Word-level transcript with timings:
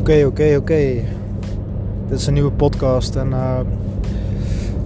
Oké, 0.00 0.24
oké, 0.26 0.56
oké. 0.58 1.02
Dit 2.08 2.18
is 2.18 2.26
een 2.26 2.32
nieuwe 2.32 2.50
podcast 2.50 3.16
en 3.16 3.28
uh, 3.30 3.58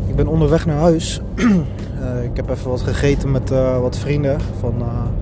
ik 0.07 0.17
ben 0.17 0.27
onderweg 0.27 0.67
naar 0.67 0.79
huis. 0.79 1.21
uh, 1.37 2.25
ik 2.31 2.37
heb 2.37 2.51
even 2.51 2.71
wat 2.71 2.81
gegeten 2.81 3.31
met 3.31 3.51
uh, 3.51 3.81
wat 3.81 3.99
vrienden 3.99 4.41
van, 4.61 4.75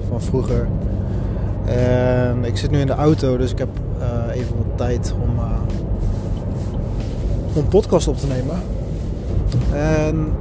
van 0.08 0.20
vroeger. 0.20 0.68
En 1.64 2.44
ik 2.44 2.56
zit 2.56 2.70
nu 2.70 2.78
in 2.78 2.86
de 2.86 2.92
auto, 2.92 3.36
dus 3.36 3.50
ik 3.50 3.58
heb 3.58 3.68
even 4.32 4.56
wat 4.56 4.76
tijd 4.76 5.14
om, 5.22 5.38
om 7.52 7.56
een 7.56 7.68
podcast 7.68 8.08
op 8.08 8.16
te 8.16 8.26
nemen. 8.26 8.56
En 9.72 10.32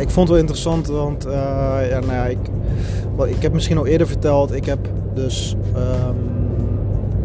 ik 0.00 0.10
vond 0.10 0.16
het 0.16 0.28
wel 0.28 0.38
interessant, 0.38 0.86
want 0.86 1.22
ja, 1.90 2.00
nou 2.00 2.12
ja, 2.12 2.26
ik, 2.26 2.38
well, 3.16 3.30
ik 3.30 3.42
heb 3.42 3.52
misschien 3.52 3.78
al 3.78 3.86
eerder 3.86 4.06
verteld, 4.06 4.52
ik 4.52 4.64
heb 4.64 4.78
dus 5.14 5.56
um, 5.76 6.41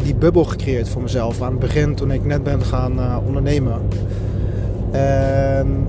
die 0.02 0.14
bubbel 0.14 0.44
gecreëerd 0.44 0.88
voor 0.88 1.02
mezelf 1.02 1.42
aan 1.42 1.50
het 1.50 1.60
begin 1.60 1.94
toen 1.94 2.10
ik 2.10 2.24
net 2.24 2.42
ben 2.42 2.62
gaan 2.62 2.98
uh, 2.98 3.16
ondernemen. 3.26 3.80
En 4.90 5.86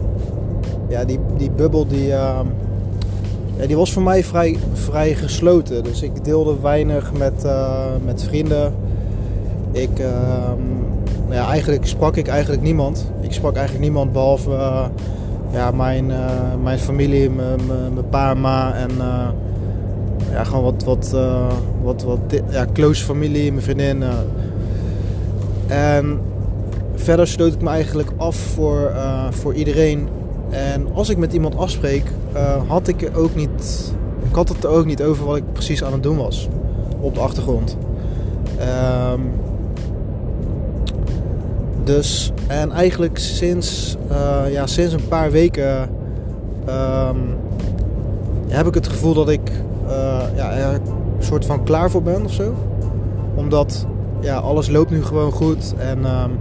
ja, 0.88 1.06
die, 1.06 1.20
die 1.38 1.52
bubbel 1.52 1.88
die, 1.88 2.08
uh, 2.08 2.40
ja, 3.58 3.66
die 3.68 3.78
was 3.78 3.94
voor 3.94 4.02
mij 4.02 4.24
vrij, 4.24 4.58
vrij 4.74 5.14
gesloten. 5.14 5.84
Dus 5.84 6.02
ik 6.02 6.24
deelde 6.24 6.56
weinig 6.62 7.12
met, 7.18 7.44
uh, 7.46 7.86
met 8.06 8.24
vrienden. 8.24 8.74
Ik, 9.72 9.98
ja, 11.30 11.50
eigenlijk 11.50 11.86
sprak 11.86 12.16
ik 12.16 12.28
eigenlijk 12.28 12.62
niemand. 12.62 13.12
Ik 13.22 13.34
sprak 13.34 13.56
eigenlijk 13.56 13.84
niemand 13.84 14.12
behalve 14.12 14.52
ja, 15.52 15.72
mijn, 15.72 16.12
mijn 16.64 16.80
familie, 16.80 17.30
mijn, 17.30 17.60
mijn 17.66 18.10
pa 18.10 18.32
en 18.32 18.42
ma 18.42 18.74
en 18.74 18.92
gewoon 20.44 20.64
wat, 20.64 20.84
wat, 20.84 21.12
uh, 21.16 21.48
wat, 21.82 22.04
wat 22.04 22.20
ja, 22.50 22.66
close 22.74 23.06
familie, 23.06 23.52
mijn 23.52 23.64
vriendin. 23.64 24.02
Uh. 24.02 24.14
En 25.68 26.20
verder 26.96 27.28
sloot 27.28 27.54
ik 27.54 27.62
me 27.62 27.70
eigenlijk 27.70 28.12
af 28.18 28.36
voor, 28.36 28.92
uh, 28.96 29.26
voor 29.30 29.54
iedereen. 29.54 30.08
En 30.50 30.88
als 30.94 31.10
ik 31.10 31.18
met 31.18 31.34
iemand 31.34 31.58
afspreek, 31.58 32.04
had 32.68 32.88
ik 32.88 33.10
ook 33.16 33.36
niet. 33.36 33.94
Ik 34.30 34.36
had 34.36 34.50
het 34.50 34.64
er 34.64 34.70
ook 34.70 34.86
niet 34.86 35.04
over 35.04 35.26
wat 35.26 35.38
ik 35.38 35.54
precies 35.54 35.84
aan 35.84 35.94
het 35.94 36.04
doen 36.04 36.18
was 36.18 36.48
op 37.00 37.14
de 37.14 37.20
achtergrond. 37.20 37.78
Um, 39.14 39.32
dus, 41.84 42.32
en 42.48 42.72
eigenlijk 42.72 43.18
sinds, 43.18 43.98
ja, 44.50 44.68
sinds 44.68 44.94
een 44.94 45.08
paar 45.08 45.32
weken 45.32 45.90
um, 46.70 47.38
heb 48.48 48.68
ik 48.68 48.74
het 48.74 48.88
gevoel 48.88 49.14
dat 49.14 49.30
ik 49.30 49.39
ja, 50.60 50.74
een 50.74 50.82
soort 51.20 51.46
van 51.46 51.64
klaar 51.64 51.90
voor 51.92 52.02
ben 52.02 52.26
of 52.26 52.34
zo. 52.34 52.54
Omdat 53.36 53.86
ja, 54.20 54.38
alles 54.38 54.70
loopt 54.70 54.92
nu 54.92 55.04
gewoon 55.04 55.32
goed. 55.32 55.74
En 55.78 55.98
um, 55.98 56.32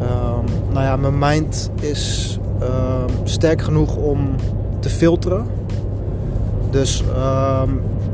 um, 0.00 0.44
nou 0.72 0.84
ja, 0.84 0.96
mijn 0.96 1.18
mind 1.18 1.70
is 1.80 2.38
um, 2.62 3.26
sterk 3.26 3.62
genoeg 3.62 3.96
om 3.96 4.34
te 4.78 4.88
filteren. 4.88 5.46
Dus 6.70 7.04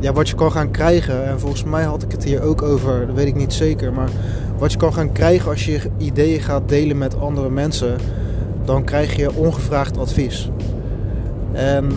ja, 0.01 0.13
wat 0.13 0.29
je 0.29 0.35
kan 0.35 0.53
gaan 0.53 0.71
krijgen, 0.71 1.27
en 1.27 1.41
volgens 1.41 1.65
mij 1.65 1.83
had 1.83 2.03
ik 2.03 2.13
het 2.13 2.25
hier 2.25 2.43
ook 2.43 2.63
over, 2.63 3.07
dat 3.07 3.17
weet 3.17 3.27
ik 3.27 3.35
niet 3.35 3.53
zeker. 3.53 3.93
Maar 3.93 4.09
wat 4.59 4.73
je 4.73 4.79
kan 4.79 4.93
gaan 4.93 5.13
krijgen 5.13 5.51
als 5.51 5.67
je 5.67 5.81
ideeën 5.97 6.41
gaat 6.41 6.69
delen 6.69 6.99
met 6.99 7.21
andere 7.21 7.51
mensen, 7.51 7.97
dan 8.65 8.85
krijg 8.85 9.17
je 9.17 9.35
ongevraagd 9.35 9.99
advies. 9.99 10.51
En 11.53 11.91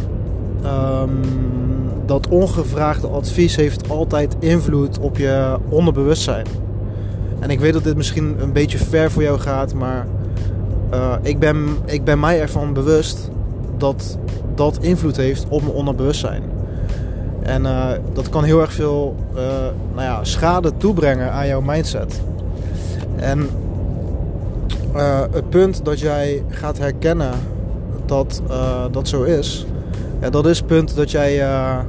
dat 2.05 2.27
ongevraagde 2.27 3.07
advies 3.07 3.55
heeft 3.55 3.89
altijd 3.89 4.35
invloed 4.39 4.99
op 4.99 5.17
je 5.17 5.57
onderbewustzijn. 5.69 6.45
En 7.39 7.50
ik 7.50 7.59
weet 7.59 7.73
dat 7.73 7.83
dit 7.83 7.95
misschien 7.95 8.35
een 8.39 8.51
beetje 8.51 8.78
ver 8.78 9.11
voor 9.11 9.23
jou 9.23 9.39
gaat, 9.39 9.73
maar 9.73 10.07
uh, 10.94 11.13
ik, 11.22 11.39
ben, 11.39 11.67
ik 11.85 12.03
ben 12.03 12.19
mij 12.19 12.41
ervan 12.41 12.73
bewust 12.73 13.29
dat 13.78 14.17
dat 14.55 14.78
invloed 14.81 15.17
heeft 15.17 15.45
op 15.50 15.61
mijn 15.61 15.73
onderbewustzijn. 15.73 16.44
En 17.41 17.63
uh, 17.63 17.88
dat 18.13 18.29
kan 18.29 18.44
heel 18.44 18.61
erg 18.61 18.73
veel 18.73 19.16
uh, 19.35 19.41
nou 19.94 20.01
ja, 20.01 20.23
schade 20.23 20.72
toebrengen 20.78 21.31
aan 21.31 21.47
jouw 21.47 21.61
mindset. 21.61 22.22
En 23.16 23.49
het 25.31 25.49
punt 25.49 25.85
dat 25.85 25.99
jij 25.99 26.44
gaat 26.47 26.78
herkennen 26.78 27.33
dat 28.05 28.41
dat 28.91 29.07
zo 29.07 29.23
is, 29.23 29.66
ja, 30.23 30.29
dat 30.29 30.45
is 30.45 30.57
het 30.57 30.67
punt 30.67 30.95
dat 30.95 31.11
jij, 31.11 31.39
uh, 31.39 31.79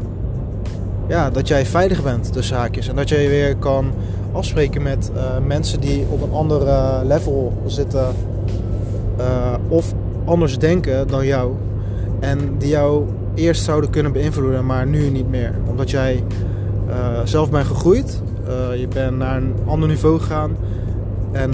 ja, 1.09 1.31
dat 1.31 1.49
jij 1.49 1.67
veilig 1.67 2.03
bent 2.03 2.33
tussen 2.33 2.57
haakjes. 2.57 2.89
En 2.89 2.97
dat 2.97 3.09
jij 3.09 3.29
weer 3.29 3.57
kan 3.57 3.93
afspreken 4.33 4.83
met 4.83 5.11
uh, 5.15 5.23
mensen 5.47 5.81
die 5.81 6.07
op 6.11 6.23
een 6.23 6.33
ander 6.33 6.63
level 7.07 7.63
zitten. 7.67 8.07
of 9.69 9.93
anders 10.25 10.59
denken 10.59 11.09
dan 11.09 11.27
jou. 11.27 11.53
En 12.21 12.39
die 12.59 12.69
jou 12.69 13.05
eerst 13.35 13.65
zouden 13.65 13.91
kunnen 13.91 14.13
beïnvloeden, 14.13 14.67
maar 14.67 14.87
nu 14.87 15.11
niet 15.11 15.29
meer. 15.29 15.55
Omdat 15.69 15.91
jij 15.91 16.25
zelf 17.25 17.51
bent 17.51 17.67
gegroeid. 17.67 18.23
je 18.77 18.89
bent 18.89 19.17
naar 19.17 19.37
een 19.37 19.55
ander 19.67 19.89
niveau 19.89 20.21
gegaan. 20.21 20.57
En, 21.33 21.51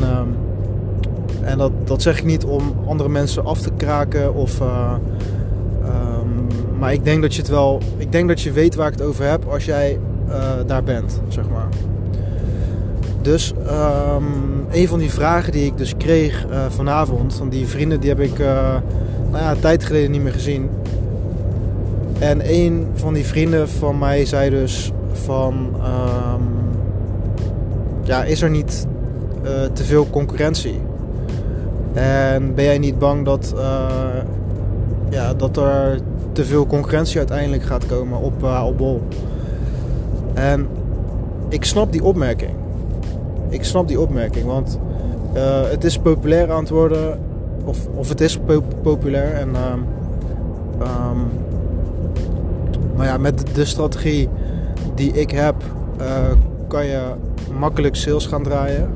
en 1.42 1.58
dat, 1.58 1.72
dat 1.84 2.02
zeg 2.02 2.18
ik 2.18 2.24
niet 2.24 2.44
om 2.44 2.74
andere 2.86 3.08
mensen 3.08 3.44
af 3.44 3.60
te 3.60 3.70
kraken 3.76 4.34
of 4.34 4.60
maar 6.80 6.92
ik 6.92 7.04
denk 7.04 7.22
dat 7.22 7.34
je 7.34 7.40
het 7.40 7.50
wel. 7.50 7.80
Ik 7.96 8.12
denk 8.12 8.28
dat 8.28 8.40
je 8.40 8.52
weet 8.52 8.74
waar 8.74 8.86
ik 8.86 8.98
het 8.98 9.02
over 9.02 9.24
heb 9.24 9.44
als 9.48 9.64
jij 9.64 9.98
uh, 10.28 10.34
daar 10.66 10.82
bent, 10.82 11.20
zeg 11.28 11.44
maar. 11.48 11.68
Dus 13.22 13.52
um, 13.66 14.66
een 14.70 14.88
van 14.88 14.98
die 14.98 15.10
vragen 15.10 15.52
die 15.52 15.66
ik 15.66 15.76
dus 15.76 15.96
kreeg 15.96 16.46
uh, 16.50 16.64
vanavond, 16.68 17.34
van 17.34 17.48
die 17.48 17.66
vrienden, 17.66 18.00
die 18.00 18.08
heb 18.08 18.20
ik 18.20 18.38
uh, 18.38 18.74
nou 19.30 19.44
ja, 19.44 19.50
een 19.50 19.60
tijd 19.60 19.84
geleden 19.84 20.10
niet 20.10 20.22
meer 20.22 20.32
gezien. 20.32 20.70
En 22.18 22.54
een 22.54 22.86
van 22.94 23.14
die 23.14 23.24
vrienden 23.24 23.68
van 23.68 23.98
mij 23.98 24.24
zei 24.24 24.50
dus 24.50 24.92
van, 25.12 25.54
um, 25.74 26.48
ja, 28.02 28.24
is 28.24 28.42
er 28.42 28.50
niet 28.50 28.86
te 29.72 29.84
veel 29.84 30.10
concurrentie? 30.10 30.80
En 31.92 32.54
ben 32.54 32.64
jij 32.64 32.78
niet 32.78 32.98
bang 32.98 33.24
dat, 33.24 33.54
ja, 35.10 35.34
dat 35.34 35.56
er 35.56 35.98
te 36.40 36.46
veel 36.46 36.66
concurrentie 36.66 37.18
uiteindelijk 37.18 37.62
gaat 37.62 37.86
komen 37.86 38.18
op, 38.18 38.42
uh, 38.42 38.64
op 38.66 38.76
bol. 38.78 39.02
En 40.34 40.68
ik 41.48 41.64
snap 41.64 41.92
die 41.92 42.04
opmerking. 42.04 42.50
Ik 43.48 43.64
snap 43.64 43.88
die 43.88 44.00
opmerking, 44.00 44.46
want 44.46 44.78
uh, 45.34 45.62
het 45.70 45.84
is 45.84 45.98
populair 45.98 46.50
aan 46.50 46.60
het 46.60 46.68
worden. 46.68 47.18
Of, 47.64 47.88
of 47.94 48.08
het 48.08 48.20
is 48.20 48.38
populair. 48.82 49.32
En, 49.32 49.48
um, 49.48 49.84
ja, 52.98 53.18
met 53.18 53.54
de 53.54 53.64
strategie 53.64 54.28
die 54.94 55.12
ik 55.12 55.30
heb, 55.30 55.54
uh, 56.00 56.06
kan 56.68 56.86
je 56.86 57.00
makkelijk 57.58 57.96
sales 57.96 58.26
gaan 58.26 58.42
draaien. 58.42 58.88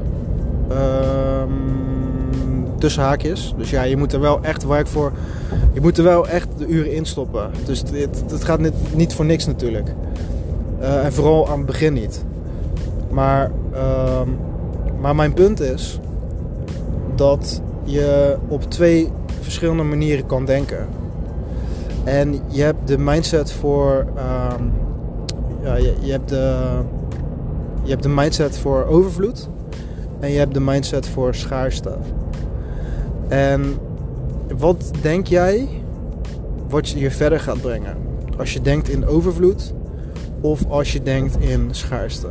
Um, 0.72 1.93
tussen 2.84 3.02
haakjes. 3.02 3.54
Dus 3.56 3.70
ja, 3.70 3.82
je 3.82 3.96
moet 3.96 4.12
er 4.12 4.20
wel 4.20 4.38
echt 4.42 4.66
werk 4.66 4.86
voor. 4.86 5.12
Je 5.72 5.80
moet 5.80 5.98
er 5.98 6.04
wel 6.04 6.28
echt 6.28 6.48
de 6.58 6.66
uren 6.66 6.92
in 6.92 7.06
stoppen. 7.06 7.50
Dus 7.64 7.78
het, 7.78 8.24
het 8.30 8.44
gaat 8.44 8.60
niet, 8.60 8.74
niet 8.94 9.14
voor 9.14 9.24
niks 9.24 9.46
natuurlijk. 9.46 9.88
Uh, 10.80 11.04
en 11.04 11.12
vooral 11.12 11.48
aan 11.48 11.56
het 11.56 11.66
begin 11.66 11.92
niet. 11.92 12.24
Maar, 13.10 13.50
uh, 13.74 14.20
maar 15.00 15.14
mijn 15.14 15.32
punt 15.32 15.60
is 15.60 16.00
dat 17.14 17.62
je 17.84 18.36
op 18.48 18.70
twee 18.70 19.08
verschillende 19.40 19.82
manieren 19.82 20.26
kan 20.26 20.44
denken. 20.44 20.86
En 22.04 22.40
je 22.48 22.62
hebt 22.62 22.88
de 22.88 22.98
mindset 22.98 23.52
voor. 23.52 24.06
Uh, 24.16 24.52
ja, 25.62 25.74
je, 25.74 25.94
je, 26.00 26.12
hebt 26.12 26.28
de, 26.28 26.60
je 27.82 27.90
hebt 27.90 28.02
de 28.02 28.08
mindset 28.08 28.58
voor 28.58 28.84
overvloed. 28.84 29.48
En 30.20 30.30
je 30.30 30.38
hebt 30.38 30.54
de 30.54 30.60
mindset 30.60 31.08
voor 31.08 31.34
schaarste. 31.34 31.96
En 33.28 33.78
wat 34.58 34.90
denk 35.02 35.26
jij 35.26 35.68
wat 36.68 36.88
je 36.88 36.98
je 36.98 37.10
verder 37.10 37.40
gaat 37.40 37.60
brengen? 37.60 37.96
Als 38.38 38.52
je 38.52 38.60
denkt 38.60 38.88
in 38.88 39.06
overvloed 39.06 39.74
of 40.40 40.64
als 40.68 40.92
je 40.92 41.02
denkt 41.02 41.36
in 41.38 41.68
schaarste? 41.70 42.28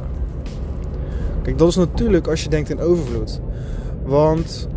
Kijk, 1.42 1.58
dat 1.58 1.68
is 1.68 1.76
natuurlijk 1.76 2.28
als 2.28 2.44
je 2.44 2.50
denkt 2.50 2.70
in 2.70 2.80
overvloed. 2.80 3.40
Want 4.04 4.68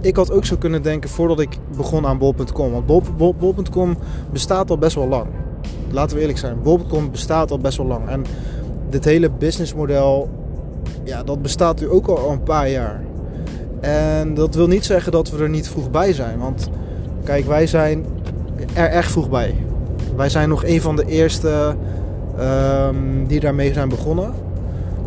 ik 0.00 0.16
had 0.16 0.30
ook 0.30 0.44
zo 0.44 0.56
kunnen 0.56 0.82
denken 0.82 1.10
voordat 1.10 1.40
ik 1.40 1.58
begon 1.76 2.06
aan 2.06 2.18
bol.com. 2.18 2.72
Want 2.72 3.16
bol.com 3.38 3.96
bestaat 4.32 4.70
al 4.70 4.78
best 4.78 4.94
wel 4.94 5.08
lang. 5.08 5.26
Laten 5.90 6.14
we 6.16 6.20
eerlijk 6.20 6.38
zijn, 6.38 6.62
bol.com 6.62 7.10
bestaat 7.10 7.50
al 7.50 7.58
best 7.58 7.76
wel 7.76 7.86
lang. 7.86 8.08
En 8.08 8.24
dit 8.90 9.04
hele 9.04 9.30
businessmodel, 9.30 10.28
ja, 11.04 11.22
dat 11.22 11.42
bestaat 11.42 11.80
nu 11.80 11.88
ook 11.88 12.06
al 12.06 12.30
een 12.30 12.42
paar 12.42 12.70
jaar. 12.70 13.04
En 13.80 14.34
dat 14.34 14.54
wil 14.54 14.66
niet 14.66 14.84
zeggen 14.84 15.12
dat 15.12 15.30
we 15.30 15.42
er 15.42 15.48
niet 15.48 15.68
vroeg 15.68 15.90
bij 15.90 16.12
zijn. 16.12 16.38
Want 16.38 16.68
kijk, 17.24 17.46
wij 17.46 17.66
zijn 17.66 18.06
er 18.74 18.88
echt 18.88 19.10
vroeg 19.10 19.30
bij. 19.30 19.54
Wij 20.16 20.28
zijn 20.28 20.48
nog 20.48 20.64
een 20.64 20.80
van 20.80 20.96
de 20.96 21.06
eerste 21.06 21.74
um, 22.40 23.26
die 23.26 23.40
daarmee 23.40 23.72
zijn 23.72 23.88
begonnen. 23.88 24.32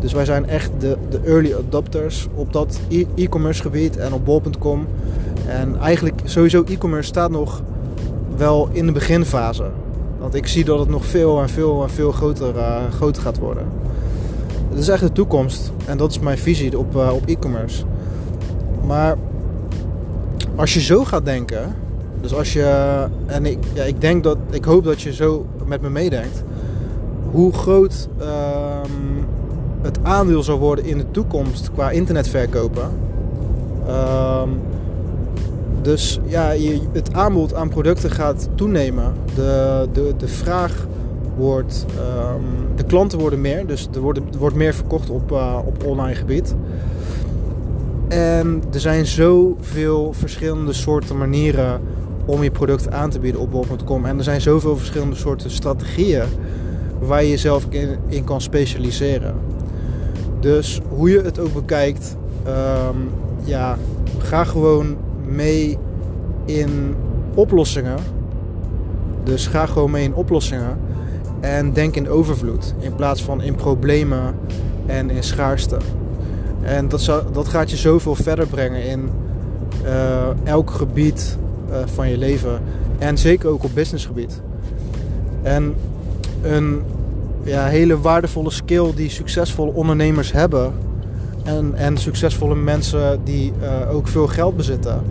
Dus 0.00 0.12
wij 0.12 0.24
zijn 0.24 0.48
echt 0.48 0.70
de, 0.78 0.96
de 1.10 1.20
early 1.24 1.54
adopters 1.54 2.28
op 2.34 2.52
dat 2.52 2.80
e-commerce 3.14 3.62
gebied 3.62 3.96
en 3.96 4.12
op 4.12 4.24
bol.com. 4.24 4.86
En 5.48 5.76
eigenlijk 5.80 6.20
sowieso 6.24 6.64
e-commerce 6.64 7.08
staat 7.08 7.30
nog 7.30 7.62
wel 8.36 8.68
in 8.72 8.86
de 8.86 8.92
beginfase. 8.92 9.70
Want 10.18 10.34
ik 10.34 10.46
zie 10.46 10.64
dat 10.64 10.78
het 10.78 10.88
nog 10.88 11.04
veel 11.04 11.40
en 11.40 11.48
veel 11.48 11.82
en 11.82 11.90
veel 11.90 12.12
groter, 12.12 12.56
uh, 12.56 12.76
groter 12.90 13.22
gaat 13.22 13.38
worden. 13.38 13.64
Het 14.68 14.78
is 14.78 14.88
echt 14.88 15.00
de 15.00 15.12
toekomst. 15.12 15.72
En 15.86 15.96
dat 15.96 16.10
is 16.10 16.18
mijn 16.18 16.38
visie 16.38 16.78
op, 16.78 16.96
uh, 16.96 17.12
op 17.12 17.26
e-commerce. 17.26 17.84
Maar 18.86 19.16
als 20.54 20.74
je 20.74 20.80
zo 20.80 21.04
gaat 21.04 21.24
denken. 21.24 21.74
Dus 22.20 22.34
als 22.34 22.52
je. 22.52 23.06
En 23.26 23.46
ik, 23.46 23.58
ja, 23.72 23.82
ik 23.82 24.00
denk 24.00 24.24
dat. 24.24 24.38
Ik 24.50 24.64
hoop 24.64 24.84
dat 24.84 25.02
je 25.02 25.14
zo 25.14 25.46
met 25.66 25.80
me 25.80 25.90
meedenkt. 25.90 26.42
Hoe 27.30 27.52
groot 27.52 28.08
uh, 28.20 28.26
het 29.82 29.98
aandeel 30.02 30.42
zal 30.42 30.58
worden 30.58 30.84
in 30.84 30.98
de 30.98 31.10
toekomst 31.10 31.70
qua 31.72 31.90
internetverkopen. 31.90 32.90
Um, 33.88 34.60
dus 35.82 36.20
ja, 36.24 36.50
je, 36.50 36.80
het 36.92 37.12
aanbod 37.12 37.54
aan 37.54 37.68
producten 37.68 38.10
gaat 38.10 38.48
toenemen. 38.54 39.12
De, 39.34 39.88
de, 39.92 40.14
de 40.16 40.28
vraag 40.28 40.86
wordt. 41.36 41.86
Um, 41.98 42.76
de 42.76 42.84
klanten 42.84 43.18
worden 43.18 43.40
meer. 43.40 43.66
Dus 43.66 43.88
er 43.94 44.00
wordt, 44.00 44.18
er 44.18 44.38
wordt 44.38 44.56
meer 44.56 44.74
verkocht 44.74 45.10
op, 45.10 45.32
uh, 45.32 45.58
op 45.64 45.84
online 45.84 46.14
gebied. 46.14 46.54
En 48.12 48.62
er 48.72 48.80
zijn 48.80 49.06
zoveel 49.06 50.12
verschillende 50.12 50.72
soorten 50.72 51.18
manieren 51.18 51.80
om 52.24 52.42
je 52.42 52.50
product 52.50 52.90
aan 52.90 53.10
te 53.10 53.18
bieden 53.18 53.40
op 53.40 53.50
bol.com. 53.50 54.04
En 54.04 54.18
er 54.18 54.24
zijn 54.24 54.40
zoveel 54.40 54.76
verschillende 54.76 55.16
soorten 55.16 55.50
strategieën 55.50 56.24
waar 57.00 57.22
je 57.22 57.30
jezelf 57.30 57.66
in, 57.68 57.98
in 58.08 58.24
kan 58.24 58.40
specialiseren. 58.40 59.34
Dus 60.40 60.80
hoe 60.88 61.10
je 61.10 61.20
het 61.20 61.38
ook 61.38 61.54
bekijkt, 61.54 62.16
um, 62.46 63.10
ja, 63.44 63.78
ga 64.18 64.44
gewoon 64.44 64.96
mee 65.26 65.78
in 66.44 66.94
oplossingen. 67.34 67.98
Dus 69.22 69.46
ga 69.46 69.66
gewoon 69.66 69.90
mee 69.90 70.04
in 70.04 70.14
oplossingen. 70.14 70.78
En 71.40 71.72
denk 71.72 71.96
in 71.96 72.08
overvloed 72.08 72.74
in 72.78 72.94
plaats 72.94 73.22
van 73.22 73.42
in 73.42 73.54
problemen 73.54 74.34
en 74.86 75.10
in 75.10 75.22
schaarste. 75.22 75.76
En 76.62 76.88
dat, 76.88 77.24
dat 77.32 77.48
gaat 77.48 77.70
je 77.70 77.76
zoveel 77.76 78.14
verder 78.14 78.46
brengen 78.46 78.84
in 78.84 79.10
uh, 79.84 80.26
elk 80.44 80.70
gebied 80.70 81.38
uh, 81.70 81.76
van 81.84 82.08
je 82.08 82.18
leven. 82.18 82.60
En 82.98 83.18
zeker 83.18 83.48
ook 83.48 83.64
op 83.64 83.70
businessgebied. 83.74 84.40
En 85.42 85.74
een 86.42 86.82
ja, 87.42 87.66
hele 87.66 88.00
waardevolle 88.00 88.50
skill 88.50 88.92
die 88.94 89.10
succesvolle 89.10 89.72
ondernemers 89.72 90.32
hebben. 90.32 90.72
En, 91.44 91.74
en 91.74 91.96
succesvolle 91.96 92.54
mensen 92.54 93.20
die 93.24 93.52
uh, 93.62 93.94
ook 93.94 94.08
veel 94.08 94.26
geld 94.26 94.56
bezitten. 94.56 95.02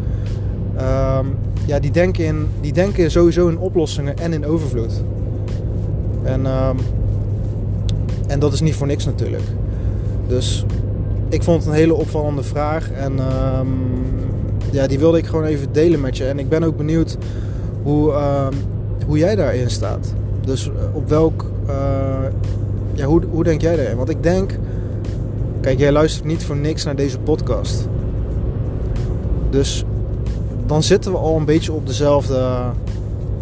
Um, 0.75 1.35
ja, 1.65 1.79
die 1.79 1.91
denken, 1.91 2.25
in, 2.25 2.47
die 2.61 2.73
denken 2.73 3.11
sowieso 3.11 3.47
in 3.47 3.57
oplossingen 3.57 4.17
en 4.17 4.33
in 4.33 4.45
overvloed. 4.45 5.03
En, 6.23 6.45
um, 6.45 6.77
en 8.27 8.39
dat 8.39 8.53
is 8.53 8.61
niet 8.61 8.75
voor 8.75 8.87
niks 8.87 9.05
natuurlijk. 9.05 9.43
Dus 10.27 10.65
ik 11.31 11.43
vond 11.43 11.57
het 11.57 11.67
een 11.67 11.79
hele 11.79 11.93
opvallende 11.93 12.43
vraag. 12.43 12.91
En 12.91 13.11
um, 13.11 13.69
ja, 14.71 14.87
die 14.87 14.99
wilde 14.99 15.17
ik 15.17 15.25
gewoon 15.25 15.45
even 15.45 15.67
delen 15.71 16.01
met 16.01 16.17
je. 16.17 16.25
En 16.25 16.39
ik 16.39 16.49
ben 16.49 16.63
ook 16.63 16.77
benieuwd 16.77 17.17
hoe, 17.83 18.13
hoe 19.05 19.17
jij 19.17 19.35
daarin 19.35 19.69
staat. 19.69 20.13
Dus 20.45 20.71
op 20.93 21.09
welk 21.09 21.45
uh, 21.67 21.75
ja, 22.93 23.05
hoe, 23.05 23.21
hoe 23.29 23.43
denk 23.43 23.61
jij 23.61 23.75
daarin? 23.75 23.97
Want 23.97 24.09
ik 24.09 24.23
denk, 24.23 24.57
kijk, 25.61 25.79
jij 25.79 25.91
luistert 25.91 26.25
niet 26.25 26.43
voor 26.43 26.57
niks 26.57 26.83
naar 26.83 26.95
deze 26.95 27.19
podcast. 27.19 27.87
Dus 29.49 29.85
dan 30.65 30.83
zitten 30.83 31.11
we 31.11 31.17
al 31.17 31.37
een 31.37 31.45
beetje 31.45 31.71
op 31.71 31.87
dezelfde 31.87 32.35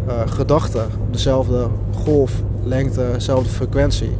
uh, 0.07 0.21
gedachte, 0.25 0.85
op 1.01 1.13
dezelfde 1.13 1.68
golflengte, 2.03 3.06
dezelfde 3.13 3.50
frequentie. 3.50 4.12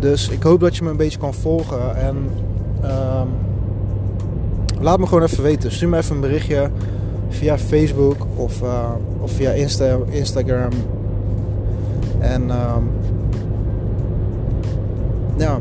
Dus 0.00 0.28
ik 0.28 0.42
hoop 0.42 0.60
dat 0.60 0.76
je 0.76 0.82
me 0.82 0.90
een 0.90 0.96
beetje 0.96 1.18
kan 1.18 1.34
volgen 1.34 1.96
en 1.96 2.16
uh, 2.82 3.22
laat 4.80 4.98
me 4.98 5.06
gewoon 5.06 5.22
even 5.22 5.42
weten. 5.42 5.72
Stuur 5.72 5.88
me 5.88 5.96
even 5.96 6.14
een 6.14 6.20
berichtje 6.20 6.70
via 7.28 7.58
Facebook 7.58 8.16
of, 8.36 8.62
uh, 8.62 8.90
of 9.20 9.32
via 9.32 9.50
Insta, 9.50 9.98
Instagram 10.10 10.70
en 12.18 12.42
uh, 12.46 12.76
ja, 15.36 15.58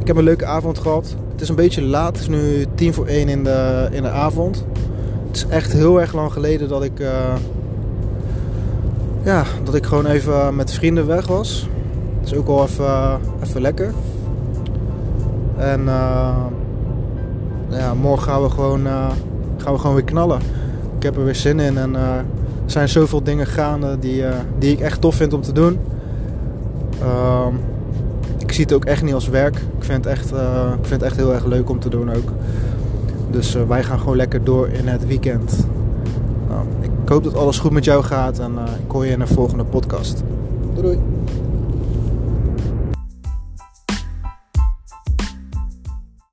ik 0.00 0.06
heb 0.06 0.16
een 0.16 0.24
leuke 0.24 0.46
avond 0.46 0.78
gehad. 0.78 1.16
Het 1.32 1.40
is 1.40 1.48
een 1.48 1.54
beetje 1.54 1.82
laat. 1.82 2.12
Het 2.12 2.20
is 2.20 2.28
nu 2.28 2.66
tien 2.74 2.94
voor 2.94 3.06
één 3.06 3.28
in 3.28 3.44
de, 3.44 3.88
in 3.90 4.02
de 4.02 4.08
avond. 4.08 4.64
Het 5.26 5.36
is 5.36 5.46
echt 5.46 5.72
heel 5.72 6.00
erg 6.00 6.12
lang 6.12 6.32
geleden 6.32 6.68
dat 6.68 6.82
ik, 6.82 7.00
uh, 7.00 7.34
ja, 9.22 9.44
dat 9.64 9.74
ik 9.74 9.86
gewoon 9.86 10.06
even 10.06 10.56
met 10.56 10.72
vrienden 10.72 11.06
weg 11.06 11.26
was. 11.26 11.68
Is 12.24 12.34
ook 12.34 12.46
wel 12.46 12.62
even, 12.62 13.20
even 13.42 13.60
lekker. 13.60 13.92
En 15.56 15.80
uh, 15.80 16.36
ja, 17.68 17.94
morgen 17.94 18.22
gaan 18.22 18.42
we, 18.42 18.50
gewoon, 18.50 18.86
uh, 18.86 19.10
gaan 19.56 19.72
we 19.72 19.78
gewoon 19.78 19.94
weer 19.94 20.04
knallen. 20.04 20.40
Ik 20.96 21.02
heb 21.02 21.16
er 21.16 21.24
weer 21.24 21.34
zin 21.34 21.60
in 21.60 21.78
en 21.78 21.94
er 21.94 22.24
zijn 22.66 22.88
zoveel 22.88 23.22
dingen 23.22 23.46
gaande 23.46 23.98
die, 23.98 24.24
die 24.58 24.72
ik 24.72 24.80
echt 24.80 25.00
tof 25.00 25.14
vind 25.14 25.32
om 25.32 25.40
te 25.40 25.52
doen. 25.52 25.78
Uh, 27.02 27.46
ik 28.38 28.52
zie 28.52 28.64
het 28.64 28.72
ook 28.72 28.84
echt 28.84 29.02
niet 29.02 29.14
als 29.14 29.28
werk. 29.28 29.56
Ik 29.56 29.84
vind 29.84 30.04
het 30.04 30.12
echt, 30.12 30.30
ik 30.30 30.86
vind 30.86 31.00
het 31.00 31.02
echt 31.02 31.16
heel 31.16 31.32
erg 31.32 31.44
leuk 31.44 31.70
om 31.70 31.80
te 31.80 31.88
doen 31.88 32.10
ook. 32.10 32.32
Dus 33.30 33.56
wij 33.68 33.82
gaan 33.82 33.98
gewoon 33.98 34.16
lekker 34.16 34.44
door 34.44 34.68
in 34.68 34.88
het 34.88 35.06
weekend. 35.06 35.66
Nou, 36.48 36.62
ik 36.80 37.08
hoop 37.08 37.24
dat 37.24 37.34
alles 37.34 37.58
goed 37.58 37.70
met 37.70 37.84
jou 37.84 38.02
gaat 38.02 38.38
en 38.38 38.52
ik 38.84 38.90
hoor 38.90 39.06
je 39.06 39.12
in 39.12 39.20
een 39.20 39.28
volgende 39.28 39.64
podcast. 39.64 40.22
Doei. 40.74 40.98